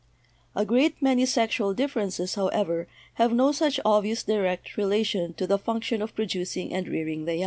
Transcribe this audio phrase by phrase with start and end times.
[0.55, 2.87] A great many sexual differences, however,
[3.21, 7.39] have no such obvious direct relation to the function of producing and rearing the young.